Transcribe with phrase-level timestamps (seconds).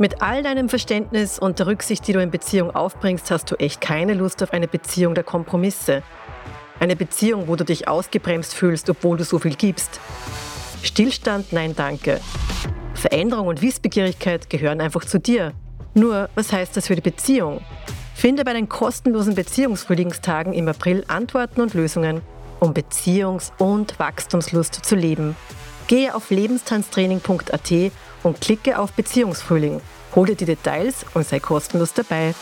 [0.00, 3.80] Mit all deinem Verständnis und der Rücksicht, die du in Beziehung aufbringst, hast du echt
[3.80, 6.04] keine Lust auf eine Beziehung der Kompromisse.
[6.78, 9.98] Eine Beziehung, wo du dich ausgebremst fühlst, obwohl du so viel gibst.
[10.84, 12.20] Stillstand, nein, danke.
[12.94, 15.52] Veränderung und Wissbegierigkeit gehören einfach zu dir.
[15.94, 17.60] Nur, was heißt das für die Beziehung?
[18.14, 22.20] Finde bei den kostenlosen Beziehungsfrühlingstagen im April Antworten und Lösungen,
[22.60, 25.34] um Beziehungs- und Wachstumslust zu leben.
[25.88, 27.92] Gehe auf lebenstanztraining.at
[28.22, 29.80] und klicke auf Beziehungsfrühling.
[30.14, 32.34] Hol dir die Details und sei kostenlos dabei.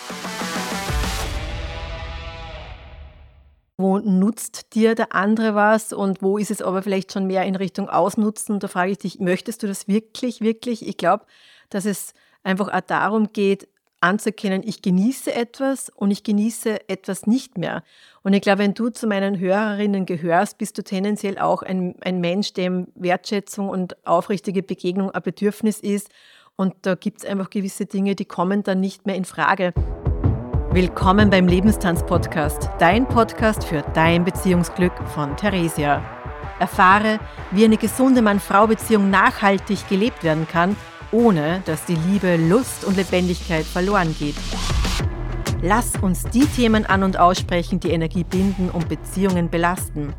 [3.78, 7.56] Wo nutzt dir der andere was und wo ist es aber vielleicht schon mehr in
[7.56, 8.58] Richtung Ausnutzen?
[8.58, 10.86] Da frage ich dich, möchtest du das wirklich, wirklich?
[10.86, 11.26] Ich glaube,
[11.68, 13.68] dass es einfach auch darum geht,
[14.00, 17.82] anzuerkennen, ich genieße etwas und ich genieße etwas nicht mehr.
[18.22, 22.20] Und ich glaube, wenn du zu meinen Hörerinnen gehörst, bist du tendenziell auch ein, ein
[22.20, 26.10] Mensch, dem Wertschätzung und aufrichtige Begegnung ein Bedürfnis ist.
[26.56, 29.72] Und da gibt es einfach gewisse Dinge, die kommen dann nicht mehr in Frage.
[30.70, 36.02] Willkommen beim Lebenstanz-Podcast, dein Podcast für dein Beziehungsglück von Theresia.
[36.58, 37.18] Erfahre,
[37.50, 40.76] wie eine gesunde Mann-Frau-Beziehung nachhaltig gelebt werden kann–
[41.12, 44.36] ohne dass die Liebe, Lust und Lebendigkeit verloren geht.
[45.62, 50.14] Lass uns die Themen an und aussprechen, die Energie binden und Beziehungen belasten.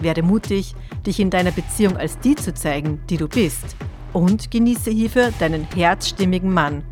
[0.00, 0.74] Werde mutig,
[1.06, 3.76] dich in deiner Beziehung als die zu zeigen, die du bist.
[4.12, 6.82] Und genieße hierfür deinen herzstimmigen Mann.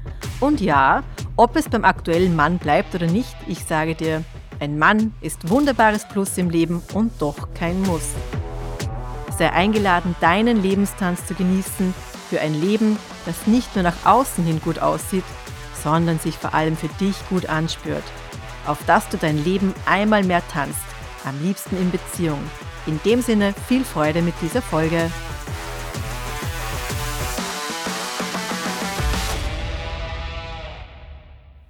[0.41, 1.03] Und ja,
[1.37, 4.23] ob es beim aktuellen Mann bleibt oder nicht, ich sage dir,
[4.61, 8.11] ein Mann ist wunderbares Plus im Leben und doch kein Muss.
[9.39, 11.95] Sei eingeladen, deinen Lebenstanz zu genießen
[12.29, 15.25] für ein Leben, das nicht nur nach außen hin gut aussieht,
[15.83, 18.05] sondern sich vor allem für dich gut anspürt.
[18.67, 20.79] Auf dass du dein Leben einmal mehr tanzt,
[21.25, 22.43] am liebsten in Beziehung.
[22.87, 25.11] In dem Sinne viel Freude mit dieser Folge.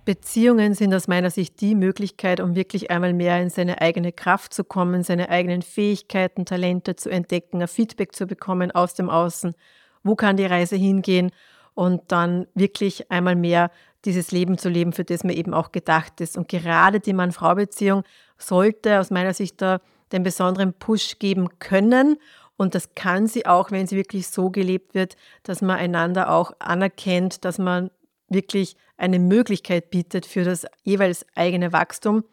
[0.05, 4.55] Beziehungen sind aus meiner Sicht die Möglichkeit, um wirklich einmal mehr in seine eigene Kraft
[4.55, 9.55] zu kommen, seine eigenen Fähigkeiten, Talente zu entdecken, ein Feedback zu bekommen aus dem Außen
[10.03, 11.31] wo kann die Reise hingehen
[11.75, 13.71] und dann wirklich einmal mehr
[14.05, 16.37] dieses Leben zu leben, für das man eben auch gedacht ist.
[16.37, 18.05] Und gerade die Mann-Frau-Beziehung
[18.37, 19.81] sollte aus meiner Sicht da
[20.13, 22.17] den besonderen Push geben können.
[22.57, 26.53] Und das kann sie auch, wenn sie wirklich so gelebt wird, dass man einander auch
[26.59, 27.91] anerkennt, dass man
[28.29, 32.25] wirklich eine Möglichkeit bietet für das jeweils eigene Wachstum.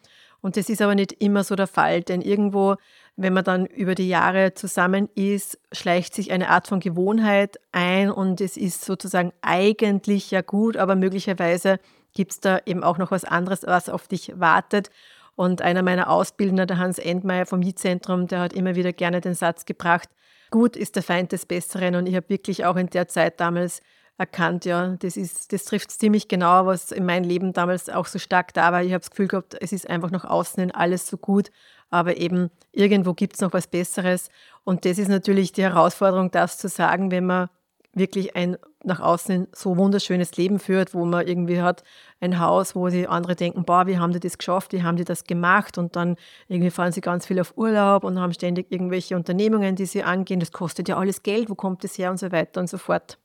[0.41, 2.75] Und das ist aber nicht immer so der Fall, denn irgendwo
[3.17, 8.11] wenn man dann über die Jahre zusammen ist, schleicht sich eine Art von Gewohnheit ein
[8.11, 11.79] und es ist sozusagen eigentlich ja gut, aber möglicherweise
[12.13, 14.89] gibt es da eben auch noch was anderes, was auf dich wartet.
[15.35, 19.33] Und einer meiner Ausbildner, der Hans Endmeier vom Mietzentrum, der hat immer wieder gerne den
[19.33, 20.09] Satz gebracht,
[20.49, 21.95] gut ist der Feind des Besseren.
[21.95, 23.81] Und ich habe wirklich auch in der Zeit damals
[24.17, 28.17] erkannt, ja, das, ist, das trifft ziemlich genau, was in meinem Leben damals auch so
[28.17, 28.81] stark da war.
[28.81, 31.51] Ich habe das Gefühl gehabt, es ist einfach nach außen hin alles so gut
[31.95, 34.29] aber eben irgendwo gibt es noch was Besseres.
[34.65, 37.49] Und das ist natürlich die Herausforderung, das zu sagen, wenn man
[37.93, 41.83] wirklich ein nach außen so wunderschönes Leben führt, wo man irgendwie hat
[42.19, 45.05] ein Haus, wo die andere denken, boah, wie haben die das geschafft, wie haben die
[45.05, 45.77] das gemacht?
[45.77, 46.17] Und dann
[46.49, 50.41] irgendwie fahren sie ganz viel auf Urlaub und haben ständig irgendwelche Unternehmungen, die sie angehen,
[50.41, 52.11] das kostet ja alles Geld, wo kommt das her?
[52.11, 53.17] Und so weiter und so fort.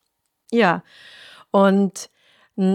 [0.52, 0.82] Ja,
[1.50, 2.08] und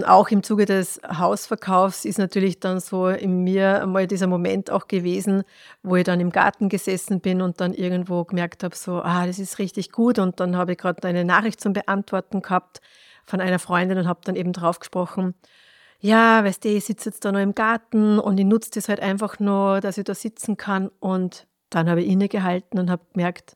[0.06, 4.88] auch im Zuge des Hausverkaufs ist natürlich dann so in mir mal dieser Moment auch
[4.88, 5.44] gewesen,
[5.84, 9.38] wo ich dann im Garten gesessen bin und dann irgendwo gemerkt habe, so, ah, das
[9.38, 10.18] ist richtig gut.
[10.18, 12.82] Und dann habe ich gerade eine Nachricht zum Beantworten gehabt
[13.26, 15.36] von einer Freundin und habe dann eben drauf gesprochen,
[16.00, 19.00] ja, weißt du, ich sitze jetzt da noch im Garten und ich nutze das halt
[19.00, 20.90] einfach nur, dass ich da sitzen kann.
[21.00, 23.56] Und dann habe ich innegehalten und habe gemerkt,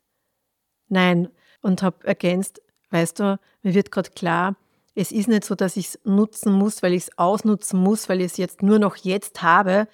[0.89, 1.29] nein,
[1.61, 2.61] und habe ergänzt,
[2.91, 4.55] weißt du, mir wird gerade klar,
[4.99, 8.19] es ist nicht so, dass ich es nutzen muss, weil ich es ausnutzen muss, weil
[8.19, 9.87] ich es jetzt nur noch jetzt habe.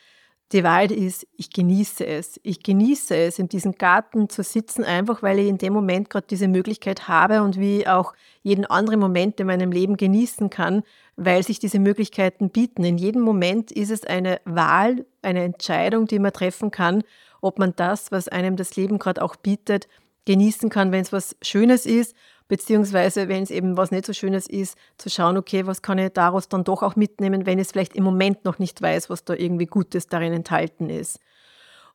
[0.52, 2.40] Die Wahrheit ist, ich genieße es.
[2.42, 6.26] Ich genieße es, in diesem Garten zu sitzen, einfach weil ich in dem Moment gerade
[6.28, 10.82] diese Möglichkeit habe und wie auch jeden anderen Moment in meinem Leben genießen kann,
[11.18, 12.84] weil sich diese Möglichkeiten bieten.
[12.84, 17.04] In jedem Moment ist es eine Wahl, eine Entscheidung, die man treffen kann,
[17.42, 19.88] ob man das, was einem das Leben gerade auch bietet,
[20.26, 22.16] genießen kann, wenn es was Schönes ist
[22.48, 26.14] beziehungsweise wenn es eben was nicht so Schönes ist, zu schauen, okay, was kann ich
[26.14, 29.24] daraus dann doch auch mitnehmen, wenn ich es vielleicht im Moment noch nicht weiß, was
[29.24, 31.20] da irgendwie Gutes darin enthalten ist.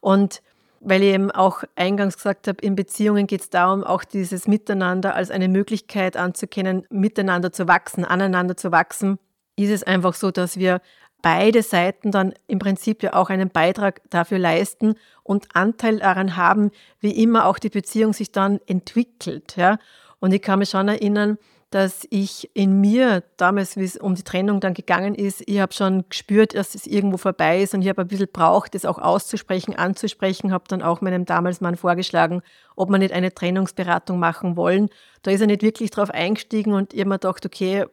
[0.01, 0.43] Und
[0.81, 5.15] weil ich eben auch eingangs gesagt habe, in Beziehungen geht es darum, auch dieses Miteinander
[5.15, 9.19] als eine Möglichkeit anzukennen, miteinander zu wachsen, aneinander zu wachsen,
[9.57, 10.81] ist es einfach so, dass wir
[11.23, 16.71] beide Seiten dann im Prinzip ja auch einen Beitrag dafür leisten und Anteil daran haben,
[17.01, 19.57] wie immer auch die Beziehung sich dann entwickelt.
[19.57, 19.79] Ja?
[20.19, 21.39] Und ich kann mich schon erinnern,
[21.71, 25.73] dass ich in mir, damals, wie es um die Trennung dann gegangen ist, ich habe
[25.73, 28.99] schon gespürt, dass es irgendwo vorbei ist und ich habe ein bisschen braucht, das auch
[28.99, 32.43] auszusprechen, anzusprechen, habe dann auch meinem damals Mann vorgeschlagen,
[32.75, 34.91] ob wir nicht eine Trennungsberatung machen wollen.
[35.23, 37.87] Da ist er nicht wirklich drauf eingestiegen und ich habe mir gedacht, okay,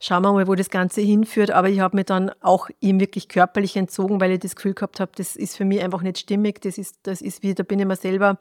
[0.00, 1.50] schauen wir mal, wo das Ganze hinführt.
[1.50, 4.98] Aber ich habe mir dann auch ihm wirklich körperlich entzogen, weil ich das Gefühl gehabt
[4.98, 6.60] habe, das ist für mich einfach nicht stimmig.
[6.62, 8.38] Das ist, das ist wie, da bin ich mir selber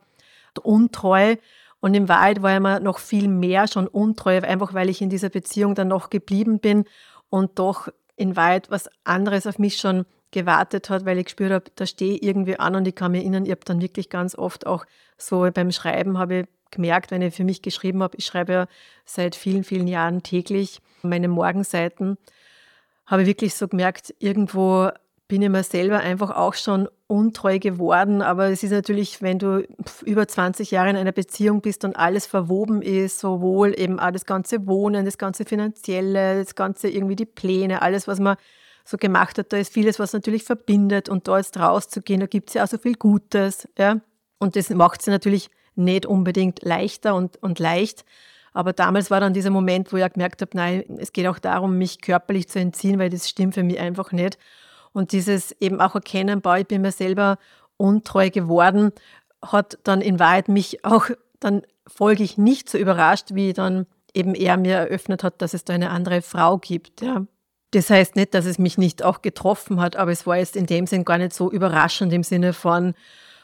[0.63, 1.35] untreu.
[1.81, 5.09] Und in Wahrheit war ich mir noch viel mehr schon untreu, einfach weil ich in
[5.09, 6.85] dieser Beziehung dann noch geblieben bin
[7.29, 11.65] und doch in Wahrheit was anderes auf mich schon gewartet hat, weil ich gespürt habe,
[11.75, 14.35] da stehe ich irgendwie an und ich kann mir erinnern, ich habe dann wirklich ganz
[14.35, 14.85] oft auch
[15.17, 18.67] so beim Schreiben habe ich gemerkt, wenn ich für mich geschrieben habe, ich schreibe ja
[19.05, 22.17] seit vielen, vielen Jahren täglich meine Morgenseiten,
[23.05, 24.89] habe ich wirklich so gemerkt, irgendwo
[25.29, 28.21] bin ich mir selber einfach auch schon untreu geworden.
[28.21, 29.65] Aber es ist natürlich, wenn du
[30.03, 34.25] über 20 Jahre in einer Beziehung bist und alles verwoben ist, sowohl eben auch das
[34.25, 38.37] ganze Wohnen, das ganze Finanzielle, das ganze irgendwie die Pläne, alles, was man
[38.83, 42.49] so gemacht hat, da ist vieles, was natürlich verbindet und da jetzt rauszugehen, da gibt
[42.49, 43.67] es ja auch so viel Gutes.
[43.77, 44.01] Ja?
[44.39, 48.05] Und das macht sie natürlich nicht unbedingt leichter und, und leicht.
[48.53, 51.77] Aber damals war dann dieser Moment, wo ich gemerkt habe, nein, es geht auch darum,
[51.77, 54.37] mich körperlich zu entziehen, weil das stimmt für mich einfach nicht.
[54.91, 57.37] Und dieses eben auch erkennen, boah, ich bin mir selber
[57.77, 58.91] untreu geworden,
[59.41, 61.09] hat dann in Wahrheit mich auch
[61.39, 65.73] dann folglich nicht so überrascht, wie dann eben er mir eröffnet hat, dass es da
[65.73, 67.01] eine andere Frau gibt.
[67.01, 67.25] Ja.
[67.71, 70.65] Das heißt nicht, dass es mich nicht auch getroffen hat, aber es war jetzt in
[70.65, 72.95] dem Sinn gar nicht so überraschend im Sinne von,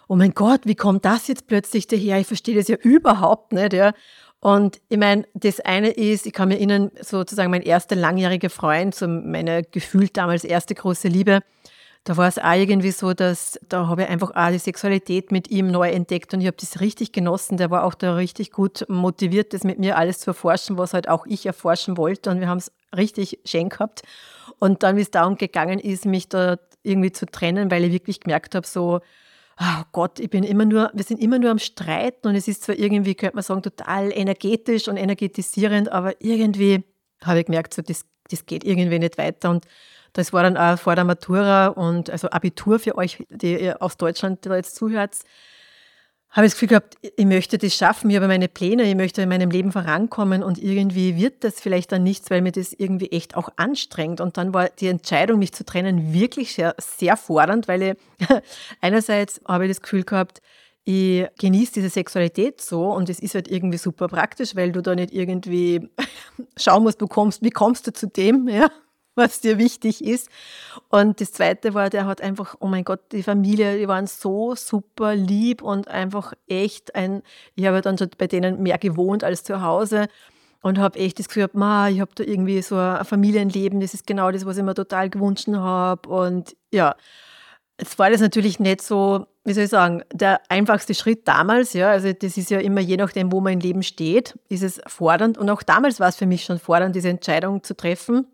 [0.07, 2.19] oh mein Gott, wie kommt das jetzt plötzlich daher?
[2.19, 3.73] Ich verstehe das ja überhaupt nicht.
[3.73, 3.93] Ja.
[4.39, 8.93] Und ich meine, das eine ist, ich kann mir erinnern, sozusagen mein erster langjähriger Freund,
[8.93, 11.41] so meine gefühlt damals erste große Liebe,
[12.05, 15.49] da war es auch irgendwie so, dass da habe ich einfach auch die Sexualität mit
[15.49, 17.57] ihm neu entdeckt und ich habe das richtig genossen.
[17.57, 21.09] Der war auch da richtig gut motiviert, das mit mir alles zu erforschen, was halt
[21.09, 24.03] auch ich erforschen wollte und wir haben es richtig schön gehabt.
[24.59, 28.19] Und dann, wie es darum gegangen ist, mich da irgendwie zu trennen, weil ich wirklich
[28.19, 29.01] gemerkt habe, so,
[29.59, 32.63] oh Gott, ich bin immer nur, wir sind immer nur am Streiten und es ist
[32.63, 36.83] zwar irgendwie, könnte man sagen, total energetisch und energetisierend, aber irgendwie
[37.23, 39.65] habe ich gemerkt, so, das, das geht irgendwie nicht weiter und
[40.13, 43.97] das war dann auch vor der Matura und also Abitur für euch, die ihr aus
[43.97, 45.15] Deutschland da jetzt zuhört,
[46.35, 49.21] habe ich das Gefühl gehabt, ich möchte das schaffen, ich habe meine Pläne, ich möchte
[49.21, 53.09] in meinem Leben vorankommen und irgendwie wird das vielleicht dann nichts, weil mir das irgendwie
[53.11, 54.19] echt auch anstrengt.
[54.19, 57.95] Und dann war die Entscheidung, mich zu trennen, wirklich sehr, sehr fordernd, weil ich
[58.81, 60.41] einerseits habe ich das Gefühl gehabt,
[60.83, 64.93] ich genieße diese Sexualität so und es ist halt irgendwie super praktisch, weil du da
[64.93, 65.89] nicht irgendwie
[66.57, 68.69] schauen musst, du kommst, wie kommst du zu dem, ja,
[69.15, 70.29] was dir wichtig ist.
[70.89, 74.55] Und das Zweite war, der hat einfach, oh mein Gott, die Familie, die waren so
[74.55, 77.21] super lieb und einfach echt ein,
[77.55, 80.07] ich habe dann schon bei denen mehr gewohnt als zu Hause
[80.61, 84.07] und habe echt das Gefühl, ma, ich habe da irgendwie so ein Familienleben, das ist
[84.07, 86.09] genau das, was ich mir total gewünscht habe.
[86.09, 86.95] Und ja,
[87.79, 91.89] Jetzt war das natürlich nicht so, wie soll ich sagen, der einfachste Schritt damals, ja,
[91.89, 95.49] also das ist ja immer je nachdem, wo im Leben steht, ist es fordernd und
[95.49, 98.27] auch damals war es für mich schon fordernd, diese Entscheidung zu treffen.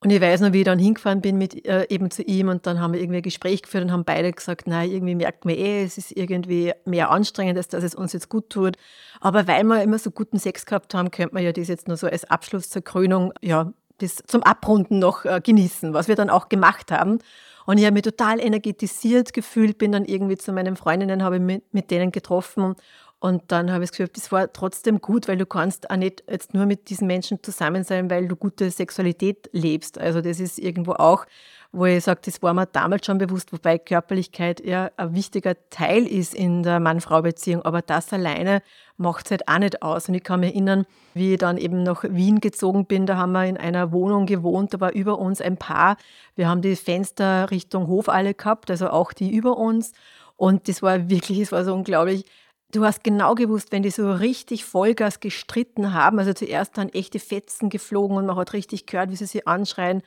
[0.00, 2.66] Und ich weiß noch, wie ich dann hingefahren bin mit äh, eben zu ihm und
[2.66, 5.56] dann haben wir irgendwie ein Gespräch geführt und haben beide gesagt, nein, irgendwie merkt man
[5.56, 8.76] eh, es ist irgendwie mehr anstrengend, als dass es uns jetzt gut tut.
[9.20, 11.96] Aber weil wir immer so guten Sex gehabt haben, könnte man ja das jetzt nur
[11.96, 16.30] so als Abschluss zur Krönung, ja, das zum Abrunden noch äh, genießen, was wir dann
[16.30, 17.18] auch gemacht haben.
[17.66, 21.74] Und ich habe mich total energetisiert gefühlt, bin dann irgendwie zu meinen Freundinnen, habe mit,
[21.74, 22.76] mit denen getroffen
[23.20, 26.54] und dann habe ich Gefühl, das war trotzdem gut, weil du kannst auch nicht jetzt
[26.54, 29.98] nur mit diesen Menschen zusammen sein, weil du gute Sexualität lebst.
[29.98, 31.26] Also das ist irgendwo auch,
[31.72, 36.06] wo ich sage, das war mir damals schon bewusst, wobei Körperlichkeit ja ein wichtiger Teil
[36.06, 37.62] ist in der Mann-Frau-Beziehung.
[37.62, 38.62] Aber das alleine
[38.96, 40.08] macht es halt auch nicht aus.
[40.08, 43.32] Und ich kann mich erinnern, wie ich dann eben nach Wien gezogen bin, da haben
[43.32, 45.96] wir in einer Wohnung gewohnt, da war über uns ein Paar.
[46.36, 49.92] Wir haben die Fenster Richtung Hof alle gehabt, also auch die über uns.
[50.36, 52.24] Und das war wirklich, es war so unglaublich
[52.70, 57.18] Du hast genau gewusst, wenn die so richtig Vollgas gestritten haben, also zuerst dann echte
[57.18, 60.02] Fetzen geflogen und man hat richtig gehört, wie sie sich anschreien.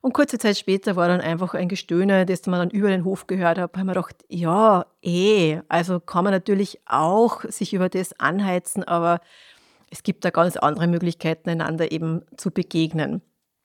[0.00, 3.26] Und kurze Zeit später war dann einfach ein Gestöhne, das man dann über den Hof
[3.26, 8.12] gehört hat, haben wir gedacht, ja, eh, also kann man natürlich auch sich über das
[8.20, 9.20] anheizen, aber
[9.90, 13.22] es gibt da ganz andere Möglichkeiten, einander eben zu begegnen.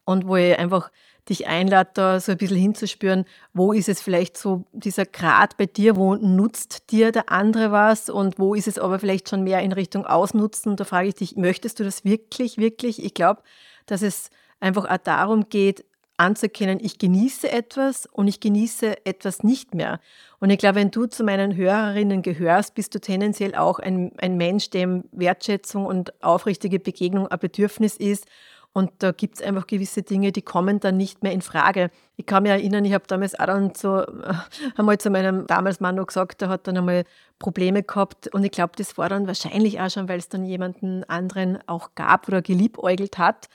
[0.10, 0.89] Und wo ich einfach
[1.30, 5.68] dich einlade, da so ein bisschen hinzuspüren, wo ist es vielleicht so dieser Grad bei
[5.68, 9.62] dir, wo nutzt dir der andere was und wo ist es aber vielleicht schon mehr
[9.62, 10.78] in Richtung Ausnutzen.
[10.78, 13.06] Da frage ich dich, möchtest du das wirklich, wirklich?
[13.06, 13.44] Ich glaube,
[13.86, 15.86] dass es einfach auch darum geht,
[16.18, 20.00] anzuerkennen, ich genieße etwas und ich genieße etwas nicht mehr.
[20.39, 24.38] Und ich glaube, wenn du zu meinen Hörerinnen gehörst, bist du tendenziell auch ein, ein
[24.38, 28.25] Mensch, dem Wertschätzung und aufrichtige Begegnung ein Bedürfnis ist.
[28.71, 31.89] Und da gibt es einfach gewisse Dinge, die kommen dann nicht mehr in Frage.
[32.17, 34.33] Ich kann mich erinnern, ich habe damals auch dann so äh,
[34.77, 37.03] einmal zu meinem damals Mann noch gesagt, der hat dann einmal
[37.39, 38.27] Probleme gehabt.
[38.27, 41.95] Und ich glaube, das war dann wahrscheinlich auch schon, weil es dann jemanden anderen auch
[41.95, 43.49] gab oder geliebäugelt hat.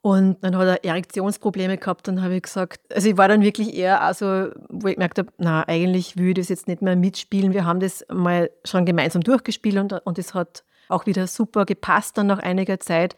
[0.00, 2.06] Und dann hat er Erektionsprobleme gehabt.
[2.06, 5.32] Dann habe ich gesagt, also ich war dann wirklich eher also, wo ich gemerkt habe,
[5.38, 7.52] na, eigentlich will ich das jetzt nicht mehr mitspielen.
[7.52, 12.16] Wir haben das mal schon gemeinsam durchgespielt und, und es hat auch wieder super gepasst
[12.16, 13.16] dann nach einiger Zeit,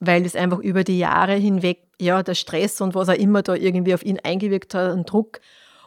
[0.00, 3.54] weil es einfach über die Jahre hinweg, ja, der Stress und was auch immer da
[3.54, 5.40] irgendwie auf ihn eingewirkt hat, ein Druck,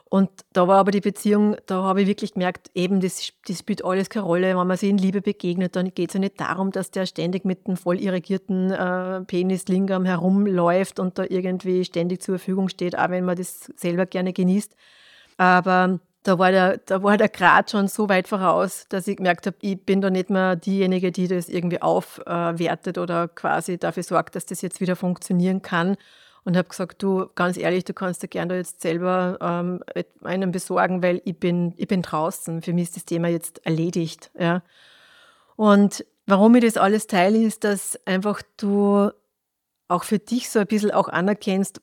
[0.10, 3.86] und da war aber die Beziehung, da habe ich wirklich gemerkt, eben, das, das spielt
[3.86, 4.58] alles keine Rolle.
[4.58, 7.46] Wenn man sich in Liebe begegnet, dann geht es ja nicht darum, dass der ständig
[7.46, 13.12] mit einem voll irrigierten äh, Penislingam herumläuft und da irgendwie ständig zur Verfügung steht, auch
[13.12, 14.76] wenn man das selber gerne genießt.
[15.38, 19.48] Aber da war der, da war der Grad schon so weit voraus, dass ich gemerkt
[19.48, 24.36] habe, ich bin da nicht mehr diejenige, die das irgendwie aufwertet oder quasi dafür sorgt,
[24.36, 25.96] dass das jetzt wieder funktionieren kann
[26.44, 29.84] und habe gesagt, du, ganz ehrlich, du kannst dir gerne jetzt selber ähm,
[30.24, 32.62] einen besorgen, weil ich bin, ich bin draußen.
[32.62, 34.32] Für mich ist das Thema jetzt erledigt.
[34.38, 34.64] Ja.
[35.56, 39.12] Und warum ich das alles teile, ist, dass einfach du
[39.88, 41.82] auch für dich so ein bisschen auch anerkennst,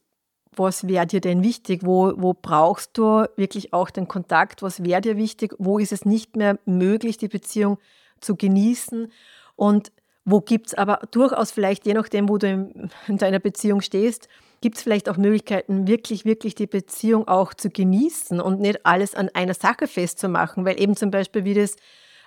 [0.56, 1.82] was wäre dir denn wichtig?
[1.84, 4.62] Wo, wo brauchst du wirklich auch den Kontakt?
[4.62, 5.54] Was wäre dir wichtig?
[5.58, 7.78] Wo ist es nicht mehr möglich, die Beziehung
[8.20, 9.10] zu genießen?
[9.54, 9.92] Und
[10.25, 14.28] wo gibt es aber durchaus vielleicht, je nachdem, wo du in, in deiner Beziehung stehst,
[14.60, 19.14] gibt es vielleicht auch Möglichkeiten, wirklich, wirklich die Beziehung auch zu genießen und nicht alles
[19.14, 21.76] an einer Sache festzumachen, weil eben zum Beispiel, wie das,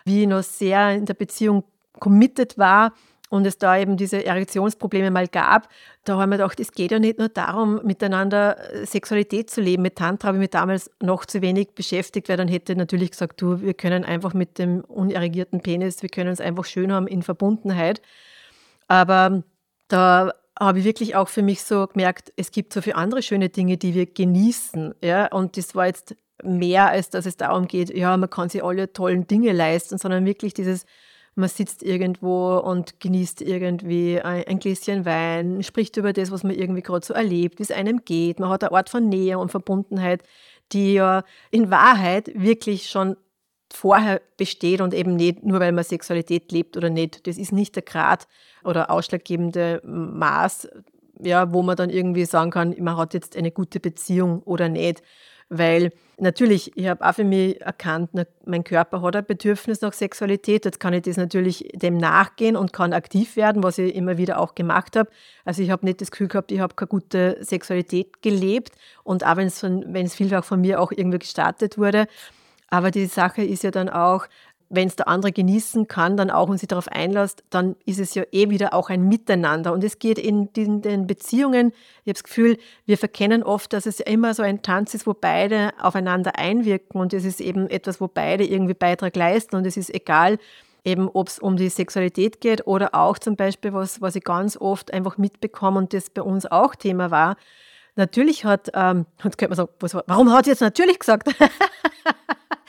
[0.06, 1.64] wie ich noch sehr in der Beziehung
[2.00, 2.94] committed war
[3.30, 5.70] und es da eben diese Erektionsprobleme mal gab,
[6.04, 9.84] da haben wir gedacht, es geht ja nicht nur darum, miteinander äh, Sexualität zu leben.
[9.84, 13.12] Mit Tantra habe ich mich damals noch zu wenig beschäftigt, weil dann hätte ich natürlich
[13.12, 17.08] gesagt, du, wir können einfach mit dem unerregierten Penis, wir können es einfach schön haben
[17.08, 18.02] in Verbundenheit.
[18.88, 19.44] Aber
[19.88, 23.50] da habe ich wirklich auch für mich so gemerkt, es gibt so viele andere schöne
[23.50, 24.96] Dinge, die wir genießen.
[25.04, 25.28] Ja?
[25.28, 28.92] Und das war jetzt mehr, als dass es darum geht, ja, man kann sich alle
[28.92, 30.86] tollen Dinge leisten, sondern wirklich dieses,
[31.40, 36.82] man sitzt irgendwo und genießt irgendwie ein, Gläschen Wein, spricht über das, was man irgendwie
[36.82, 38.40] gerade so erlebt, wie es einem geht.
[38.40, 40.24] Man hat eine Art von Nähe und Verbundenheit,
[40.72, 43.16] die ja in Wahrheit wirklich schon
[43.72, 47.26] vorher besteht und eben nicht nur, weil man Sexualität lebt oder nicht.
[47.28, 48.28] Das ist nicht der Grad
[48.64, 50.70] oder ausschlaggebende Maß,
[51.22, 55.04] ja, wo man dann irgendwie sagen kann, man hat jetzt eine gute Beziehung oder nicht.
[55.50, 58.12] Weil natürlich, ich habe auch für mich erkannt,
[58.46, 60.66] mein Körper hat ein Bedürfnis nach Sexualität.
[60.66, 64.40] Jetzt kann ich das natürlich dem nachgehen und kann aktiv werden, was ich immer wieder
[64.40, 65.10] auch gemacht habe.
[65.46, 68.74] Also ich habe nicht das Gefühl gehabt, ich habe keine gute Sexualität gelebt.
[69.04, 72.08] Und auch wenn es vielfach von mir auch irgendwie gestartet wurde,
[72.72, 74.28] aber die Sache ist ja dann auch,
[74.70, 78.14] wenn es der andere genießen kann, dann auch und sich darauf einlässt, dann ist es
[78.14, 79.74] ja eh wieder auch ein Miteinander.
[79.74, 81.70] Und es geht in den, den Beziehungen,
[82.04, 85.08] ich habe das Gefühl, wir verkennen oft, dass es ja immer so ein Tanz ist,
[85.08, 89.66] wo beide aufeinander einwirken und es ist eben etwas, wo beide irgendwie Beitrag leisten und
[89.66, 90.38] es ist egal,
[90.84, 94.56] eben ob es um die Sexualität geht oder auch zum Beispiel, was, was ich ganz
[94.56, 97.38] oft einfach mitbekomme und das bei uns auch Thema war,
[97.96, 101.28] Natürlich hat, ähm, jetzt könnte man sagen, was, warum hat sie jetzt natürlich gesagt?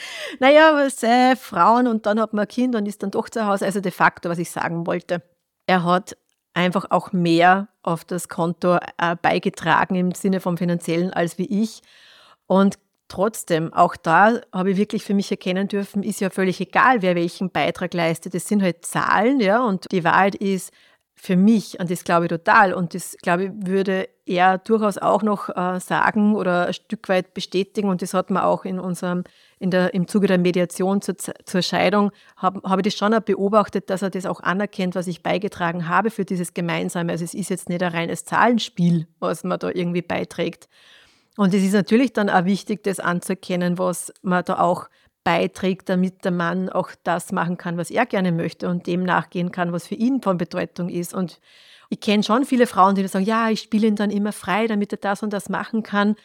[0.41, 3.47] naja, was, äh, Frauen und dann hat man ein Kind und ist dann doch zu
[3.47, 3.65] Hause.
[3.67, 5.23] Also de facto, was ich sagen wollte.
[5.67, 6.17] Er hat
[6.55, 11.83] einfach auch mehr auf das Konto äh, beigetragen im Sinne vom finanziellen als wie ich.
[12.47, 12.79] Und
[13.09, 17.15] trotzdem, auch da habe ich wirklich für mich erkennen dürfen, ist ja völlig egal, wer
[17.15, 18.35] welchen Beitrag leistet.
[18.35, 20.73] Das sind halt Zahlen, ja, und die Wahrheit ist,
[21.23, 25.23] für mich, und das glaube ich total, und das glaube ich, würde er durchaus auch
[25.23, 29.25] noch äh, sagen oder ein Stück weit bestätigen, und das hat man auch in unserem,
[29.59, 33.91] in der, im Zuge der Mediation zur, zur Scheidung, habe hab ich das schon beobachtet,
[33.91, 37.13] dass er das auch anerkennt, was ich beigetragen habe für dieses Gemeinsame.
[37.13, 40.71] Also es ist jetzt nicht ein reines Zahlenspiel, was man da irgendwie beiträgt.
[41.37, 44.89] Und es ist natürlich dann auch wichtig, das anzuerkennen, was man da auch
[45.25, 49.53] beiträgt, damit der Mann auch das machen kann, was er gerne möchte und dem nachgehen
[49.53, 51.15] kann, was für ihn von Bedeutung ist.
[51.15, 51.41] Und
[51.91, 54.93] ich kenne schon viele Frauen, die sagen, ja, ich spiele ihn dann immer frei, damit
[54.93, 56.17] er das und das machen kann.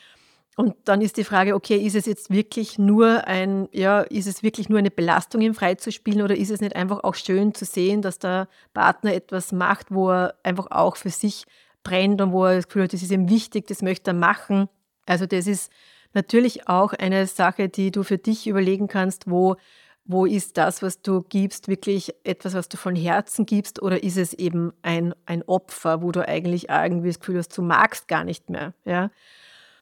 [0.55, 4.41] Und dann ist die Frage, okay, ist es jetzt wirklich nur ein, ja, ist es
[4.41, 7.53] wirklich nur eine Belastung, ihm frei zu spielen oder ist es nicht einfach auch schön
[7.53, 11.43] zu sehen, dass der Partner etwas macht, wo er einfach auch für sich
[11.83, 14.69] brennt und wo er das Gefühl hat, das ist ihm wichtig, das möchte er machen.
[15.05, 15.71] Also das ist
[16.15, 19.55] natürlich auch eine Sache, die du für dich überlegen kannst, wo
[20.07, 24.17] wo ist das, was du gibst, wirklich etwas, was du von Herzen gibst, oder ist
[24.17, 28.23] es eben ein, ein Opfer, wo du eigentlich irgendwie das Gefühl hast, du magst gar
[28.23, 29.09] nicht mehr, ja?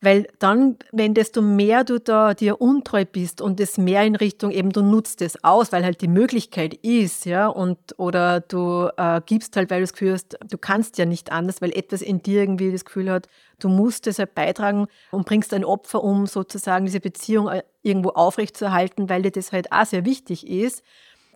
[0.03, 4.51] Weil dann, wenn desto mehr du da dir untreu bist und das mehr in Richtung
[4.51, 9.21] eben, du nutzt es aus, weil halt die Möglichkeit ist, ja, und oder du äh,
[9.25, 12.21] gibst halt, weil du das Gefühl hast, du kannst ja nicht anders, weil etwas in
[12.21, 13.29] dir irgendwie das Gefühl hat,
[13.59, 18.09] du musst es halt beitragen und bringst ein Opfer, um sozusagen diese Beziehung äh, irgendwo
[18.09, 20.83] aufrechtzuerhalten, weil dir das halt auch sehr wichtig ist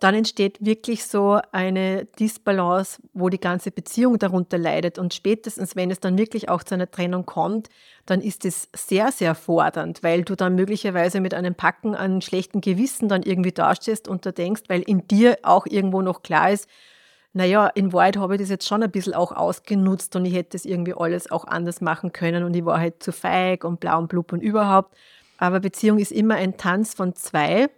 [0.00, 4.98] dann entsteht wirklich so eine Disbalance, wo die ganze Beziehung darunter leidet.
[4.98, 7.68] Und spätestens, wenn es dann wirklich auch zu einer Trennung kommt,
[8.06, 12.60] dann ist es sehr, sehr fordernd, weil du dann möglicherweise mit einem Packen an schlechten
[12.60, 16.68] Gewissen dann irgendwie dastehst und da denkst, weil in dir auch irgendwo noch klar ist,
[17.34, 20.50] naja, in Wahrheit habe ich das jetzt schon ein bisschen auch ausgenutzt und ich hätte
[20.52, 23.98] das irgendwie alles auch anders machen können und ich war halt zu feig und blau
[23.98, 24.96] und blub und überhaupt.
[25.36, 27.68] Aber Beziehung ist immer ein Tanz von zwei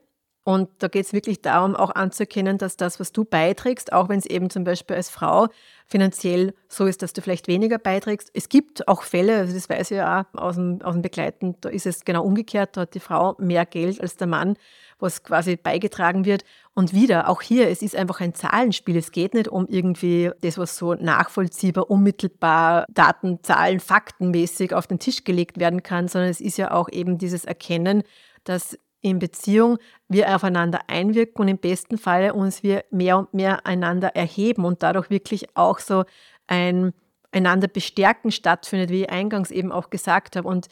[0.43, 4.19] und da geht es wirklich darum, auch anzuerkennen, dass das, was du beiträgst, auch wenn
[4.19, 5.49] es eben zum Beispiel als Frau
[5.87, 8.31] finanziell so ist, dass du vielleicht weniger beiträgst.
[8.33, 11.57] Es gibt auch Fälle, also das weiß ich ja auch aus dem, aus dem Begleiten,
[11.61, 14.57] da ist es genau umgekehrt, da hat die Frau mehr Geld als der Mann,
[14.99, 16.45] was quasi beigetragen wird.
[16.75, 18.97] Und wieder, auch hier, es ist einfach ein Zahlenspiel.
[18.97, 24.99] Es geht nicht um irgendwie das, was so nachvollziehbar, unmittelbar, Daten, Zahlen, faktenmäßig auf den
[24.99, 28.05] Tisch gelegt werden kann, sondern es ist ja auch eben dieses Erkennen,
[28.45, 29.79] dass in Beziehung
[30.09, 34.83] wir aufeinander einwirken und im besten Falle uns wir mehr und mehr einander erheben und
[34.83, 36.05] dadurch wirklich auch so
[36.47, 36.93] ein
[37.33, 40.49] einander bestärken stattfindet, wie ich eingangs eben auch gesagt habe.
[40.49, 40.69] Und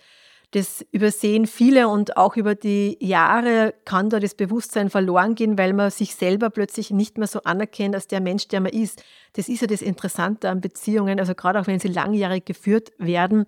[0.52, 5.74] das übersehen viele und auch über die Jahre kann da das Bewusstsein verloren gehen, weil
[5.74, 9.02] man sich selber plötzlich nicht mehr so anerkennt als der Mensch, der man ist.
[9.34, 13.46] Das ist ja das Interessante an Beziehungen, also gerade auch wenn sie langjährig geführt werden.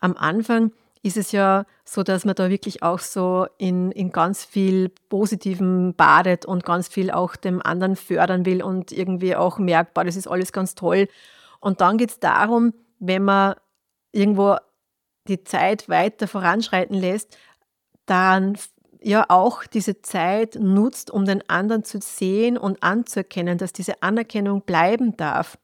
[0.00, 0.72] Am Anfang
[1.02, 5.94] ist es ja so, dass man da wirklich auch so in, in ganz viel Positivem
[5.94, 10.28] badet und ganz viel auch dem anderen fördern will und irgendwie auch merkt, das ist
[10.28, 11.08] alles ganz toll.
[11.60, 13.54] Und dann geht es darum, wenn man
[14.12, 14.56] irgendwo
[15.26, 17.36] die Zeit weiter voranschreiten lässt,
[18.04, 18.58] dann
[19.02, 24.62] ja auch diese Zeit nutzt, um den anderen zu sehen und anzuerkennen, dass diese Anerkennung
[24.62, 25.56] bleiben darf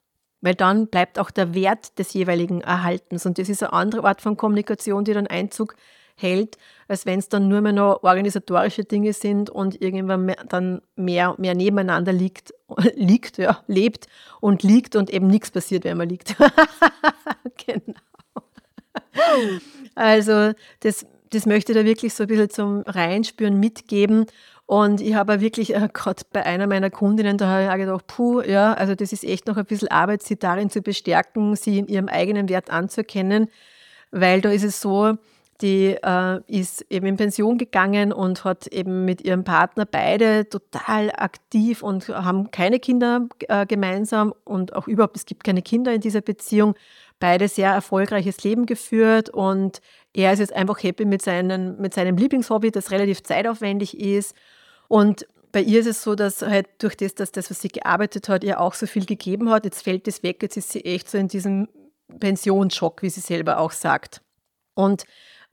[0.46, 3.26] weil dann bleibt auch der Wert des jeweiligen Erhaltens.
[3.26, 5.74] Und das ist eine andere Art von Kommunikation, die dann Einzug
[6.14, 10.82] hält, als wenn es dann nur mehr noch organisatorische Dinge sind und irgendwann mehr, dann
[10.94, 12.54] mehr, mehr nebeneinander liegt,
[12.94, 14.06] liegt, ja, lebt
[14.40, 16.36] und liegt und eben nichts passiert, wenn man liegt.
[17.66, 17.98] genau.
[19.96, 24.26] Also das, das möchte ich da wirklich so ein bisschen zum Reinspüren mitgeben
[24.66, 28.06] und ich habe wirklich äh, gerade bei einer meiner Kundinnen, da habe ich auch gedacht,
[28.08, 31.78] puh, ja, also das ist echt noch ein bisschen Arbeit, sie darin zu bestärken, sie
[31.78, 33.48] in ihrem eigenen Wert anzuerkennen,
[34.10, 35.14] weil da ist es so,
[35.60, 41.12] die äh, ist eben in Pension gegangen und hat eben mit ihrem Partner beide total
[41.12, 46.00] aktiv und haben keine Kinder äh, gemeinsam und auch überhaupt, es gibt keine Kinder in
[46.00, 46.74] dieser Beziehung.
[47.20, 49.80] Beide sehr erfolgreiches Leben geführt und
[50.12, 54.34] er ist jetzt einfach happy mit, seinen, mit seinem Lieblingshobby, das relativ zeitaufwendig ist
[54.88, 58.28] und bei ihr ist es so, dass halt durch das, dass das, was sie gearbeitet
[58.28, 61.08] hat, ihr auch so viel gegeben hat, jetzt fällt das weg, jetzt ist sie echt
[61.08, 61.68] so in diesem
[62.20, 64.20] Pensionsschock, wie sie selber auch sagt.
[64.74, 65.04] Und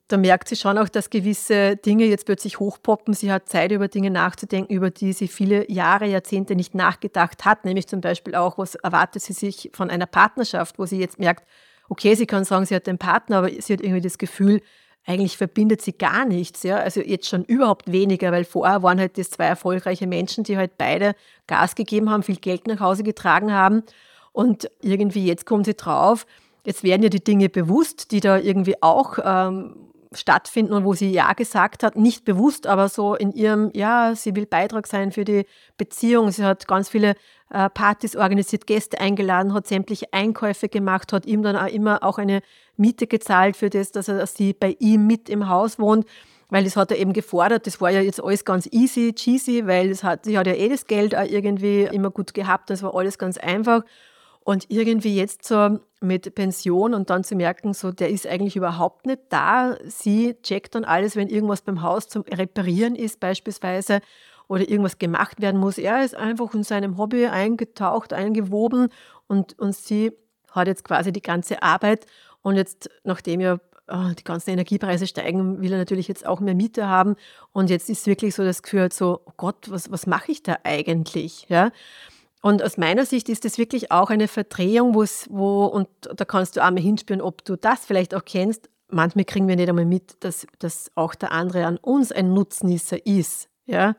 [0.09, 3.13] da merkt sie schon auch, dass gewisse Dinge jetzt plötzlich hochpoppen.
[3.13, 7.63] Sie hat Zeit, über Dinge nachzudenken, über die sie viele Jahre, Jahrzehnte nicht nachgedacht hat.
[7.63, 11.47] Nämlich zum Beispiel auch, was erwartet sie sich von einer Partnerschaft, wo sie jetzt merkt,
[11.89, 14.61] okay, sie kann sagen, sie hat einen Partner, aber sie hat irgendwie das Gefühl,
[15.05, 16.77] eigentlich verbindet sie gar nichts, ja.
[16.77, 20.77] Also jetzt schon überhaupt weniger, weil vorher waren halt das zwei erfolgreiche Menschen, die halt
[20.77, 21.15] beide
[21.47, 23.83] Gas gegeben haben, viel Geld nach Hause getragen haben.
[24.31, 26.25] Und irgendwie jetzt kommen sie drauf,
[26.65, 29.75] jetzt werden ja die Dinge bewusst, die da irgendwie auch ähm,
[30.13, 34.35] stattfinden und wo sie Ja gesagt hat, nicht bewusst, aber so in ihrem, ja, sie
[34.35, 35.45] will Beitrag sein für die
[35.77, 36.31] Beziehung.
[36.31, 37.15] Sie hat ganz viele
[37.49, 42.17] äh, Partys organisiert, Gäste eingeladen, hat sämtliche Einkäufe gemacht, hat ihm dann auch immer auch
[42.17, 42.41] eine
[42.77, 46.05] Miete gezahlt für das, dass er sie bei ihm mit im Haus wohnt,
[46.49, 47.67] weil das hat er eben gefordert.
[47.67, 50.69] Das war ja jetzt alles ganz easy, cheesy, weil das hat, sie hat ja eh
[50.69, 53.83] das Geld auch irgendwie immer gut gehabt, das war alles ganz einfach.
[54.45, 59.05] Und irgendwie jetzt so mit Pension und dann zu merken, so der ist eigentlich überhaupt
[59.05, 59.77] nicht da.
[59.85, 64.01] Sie checkt dann alles, wenn irgendwas beim Haus zum Reparieren ist beispielsweise
[64.49, 65.77] oder irgendwas gemacht werden muss.
[65.77, 68.89] Er ist einfach in seinem Hobby eingetaucht, eingewoben
[69.27, 70.11] und, und sie
[70.51, 72.05] hat jetzt quasi die ganze Arbeit
[72.43, 76.55] und jetzt, nachdem ja oh, die ganzen Energiepreise steigen, will er natürlich jetzt auch mehr
[76.55, 77.15] Miete haben
[77.51, 80.57] und jetzt ist wirklich so das Gefühl so, oh Gott, was, was mache ich da
[80.63, 81.47] eigentlich?
[81.49, 81.71] Ja?
[82.41, 86.63] Und aus meiner Sicht ist das wirklich auch eine Verdrehung, wo, und da kannst du
[86.63, 88.69] einmal hinspüren, ob du das vielleicht auch kennst.
[88.89, 93.05] Manchmal kriegen wir nicht einmal mit, dass, dass auch der andere an uns ein Nutznießer
[93.07, 93.47] ist.
[93.65, 93.95] Ja?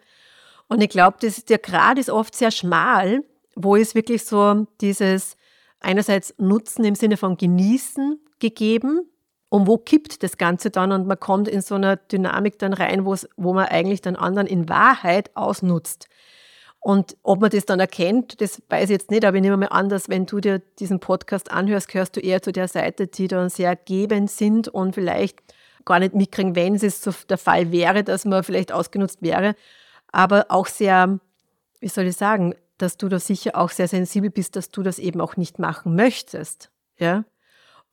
[0.68, 3.24] Und ich glaube, der Grad ist oft sehr schmal,
[3.56, 5.36] wo es wirklich so dieses
[5.80, 9.08] einerseits Nutzen im Sinne von Genießen gegeben
[9.48, 13.04] und wo kippt das Ganze dann und man kommt in so eine Dynamik dann rein,
[13.04, 16.08] wo man eigentlich den anderen in Wahrheit ausnutzt.
[16.80, 19.68] Und ob man das dann erkennt, das weiß ich jetzt nicht, aber ich nehme mal
[19.68, 23.26] an, dass wenn du dir diesen Podcast anhörst, gehörst du eher zu der Seite, die
[23.26, 25.40] dann sehr gebend sind und vielleicht
[25.84, 29.54] gar nicht mitkriegen, wenn es so der Fall wäre, dass man vielleicht ausgenutzt wäre,
[30.08, 31.20] aber auch sehr,
[31.80, 34.98] wie soll ich sagen, dass du da sicher auch sehr sensibel bist, dass du das
[34.98, 36.70] eben auch nicht machen möchtest.
[36.98, 37.24] Ja?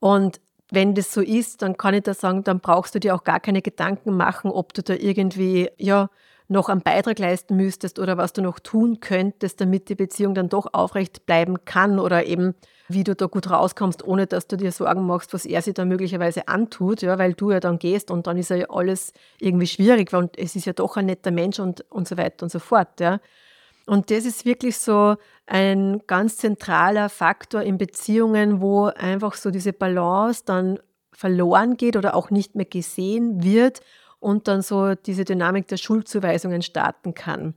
[0.01, 3.23] Und wenn das so ist, dann kann ich da sagen, dann brauchst du dir auch
[3.23, 6.09] gar keine Gedanken machen, ob du da irgendwie, ja,
[6.47, 10.49] noch einen Beitrag leisten müsstest oder was du noch tun könntest, damit die Beziehung dann
[10.49, 12.55] doch aufrecht bleiben kann oder eben
[12.89, 15.85] wie du da gut rauskommst, ohne dass du dir Sorgen machst, was er sich da
[15.85, 20.13] möglicherweise antut, ja, weil du ja dann gehst und dann ist ja alles irgendwie schwierig
[20.13, 22.99] und es ist ja doch ein netter Mensch und, und so weiter und so fort.
[22.99, 23.21] Ja.
[23.91, 29.73] Und das ist wirklich so ein ganz zentraler Faktor in Beziehungen, wo einfach so diese
[29.73, 30.79] Balance dann
[31.11, 33.81] verloren geht oder auch nicht mehr gesehen wird
[34.21, 37.53] und dann so diese Dynamik der Schuldzuweisungen starten kann.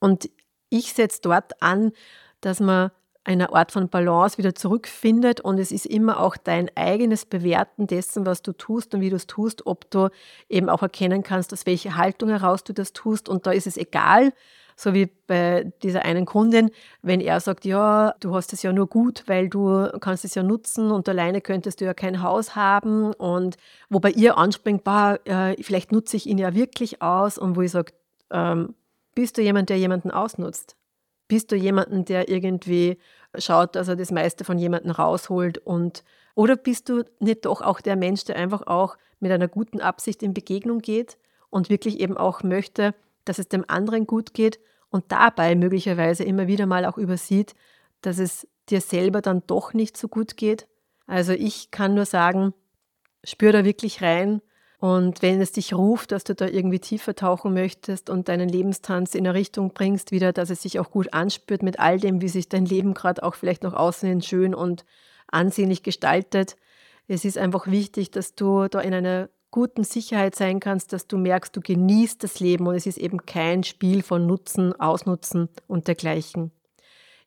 [0.00, 0.30] Und
[0.70, 1.92] ich setze dort an,
[2.40, 2.90] dass man
[3.22, 8.24] eine Art von Balance wieder zurückfindet und es ist immer auch dein eigenes Bewerten dessen,
[8.24, 10.08] was du tust und wie du es tust, ob du
[10.48, 13.76] eben auch erkennen kannst, aus welcher Haltung heraus du das tust und da ist es
[13.76, 14.32] egal,
[14.76, 18.86] so wie bei dieser einen Kundin, wenn er sagt, ja, du hast es ja nur
[18.86, 23.14] gut, weil du kannst es ja nutzen und alleine könntest du ja kein Haus haben.
[23.14, 23.56] Und
[23.88, 25.16] wo bei ihr anspringt, bah,
[25.60, 27.38] vielleicht nutze ich ihn ja wirklich aus.
[27.38, 27.92] Und wo ich sage,
[28.30, 28.74] ähm,
[29.14, 30.76] bist du jemand, der jemanden ausnutzt?
[31.26, 32.98] Bist du jemanden, der irgendwie
[33.38, 35.56] schaut, dass er das meiste von jemandem rausholt?
[35.56, 39.80] Und oder bist du nicht doch auch der Mensch, der einfach auch mit einer guten
[39.80, 41.16] Absicht in Begegnung geht
[41.48, 42.94] und wirklich eben auch möchte,
[43.26, 44.58] dass es dem anderen gut geht
[44.88, 47.54] und dabei möglicherweise immer wieder mal auch übersieht,
[48.00, 50.66] dass es dir selber dann doch nicht so gut geht.
[51.06, 52.54] Also ich kann nur sagen,
[53.24, 54.40] spür da wirklich rein
[54.78, 59.14] und wenn es dich ruft, dass du da irgendwie tiefer tauchen möchtest und deinen Lebenstanz
[59.14, 62.28] in eine Richtung bringst, wieder, dass es sich auch gut anspürt mit all dem, wie
[62.28, 64.84] sich dein Leben gerade auch vielleicht noch außen schön und
[65.28, 66.56] ansehnlich gestaltet.
[67.08, 71.16] Es ist einfach wichtig, dass du da in einer guten Sicherheit sein kannst, dass du
[71.16, 75.88] merkst, du genießt das Leben und es ist eben kein Spiel von Nutzen, Ausnutzen und
[75.88, 76.50] dergleichen.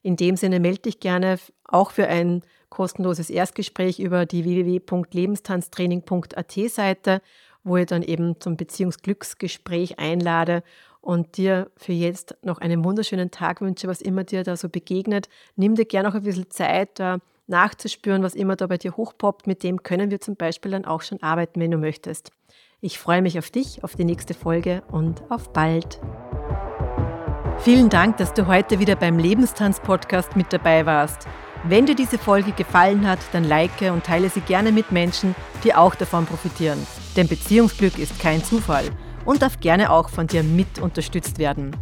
[0.04, 7.24] In dem Sinne melde dich gerne auch für ein kostenloses Erstgespräch über die www.lebenstanztraining.at Seite,
[7.64, 10.62] wo ich dann eben zum Beziehungsglücksgespräch einlade
[11.02, 15.30] und dir für jetzt noch einen wunderschönen Tag wünsche, was immer dir da so begegnet.
[15.56, 17.18] Nimm dir gerne auch ein bisschen Zeit, da
[17.50, 19.48] nachzuspüren, was immer da bei dir hochpoppt.
[19.48, 22.32] Mit dem können wir zum Beispiel dann auch schon arbeiten, wenn du möchtest.
[22.82, 26.00] Ich freue mich auf dich, auf die nächste Folge und auf bald.
[27.60, 31.28] Vielen Dank, dass du heute wieder beim Lebenstanz-Podcast mit dabei warst.
[31.66, 35.36] Wenn dir diese Folge gefallen hat, dann like und teile sie gerne mit Menschen,
[35.66, 36.80] die auch davon profitieren.
[37.18, 38.86] Denn Beziehungsglück ist kein Zufall
[39.26, 41.76] und darf gerne auch von dir mit unterstützt werden.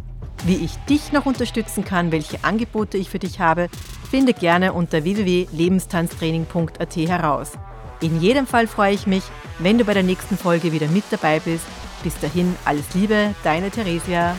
[0.44, 3.68] Wie ich dich noch unterstützen kann, welche Angebote ich für dich habe,
[4.08, 7.52] finde gerne unter www.lebenstanztraining.at heraus.
[8.00, 9.24] In jedem Fall freue ich mich,
[9.58, 11.64] wenn du bei der nächsten Folge wieder mit dabei bist.
[12.02, 14.36] Bis dahin alles Liebe, deine Theresia.